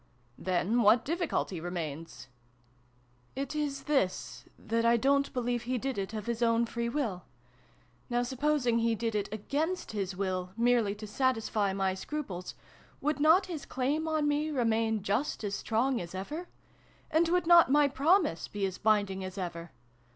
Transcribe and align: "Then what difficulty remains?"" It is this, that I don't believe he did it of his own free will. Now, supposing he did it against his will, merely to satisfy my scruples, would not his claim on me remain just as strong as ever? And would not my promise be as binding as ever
"Then 0.49 0.81
what 0.81 1.05
difficulty 1.05 1.59
remains?"" 1.61 2.27
It 3.35 3.53
is 3.55 3.83
this, 3.83 4.45
that 4.57 4.83
I 4.83 4.97
don't 4.97 5.31
believe 5.31 5.61
he 5.69 5.77
did 5.77 5.99
it 5.99 6.11
of 6.15 6.25
his 6.25 6.41
own 6.41 6.65
free 6.65 6.89
will. 6.89 7.21
Now, 8.09 8.23
supposing 8.23 8.79
he 8.79 8.95
did 8.95 9.13
it 9.13 9.29
against 9.31 9.91
his 9.91 10.15
will, 10.15 10.53
merely 10.57 10.95
to 10.95 11.05
satisfy 11.05 11.71
my 11.73 11.93
scruples, 11.93 12.55
would 12.99 13.19
not 13.19 13.45
his 13.45 13.63
claim 13.63 14.07
on 14.07 14.27
me 14.27 14.49
remain 14.49 15.03
just 15.03 15.43
as 15.43 15.53
strong 15.53 16.01
as 16.01 16.15
ever? 16.15 16.47
And 17.11 17.29
would 17.29 17.45
not 17.45 17.69
my 17.71 17.87
promise 17.87 18.47
be 18.47 18.65
as 18.65 18.79
binding 18.79 19.23
as 19.23 19.37
ever 19.37 19.69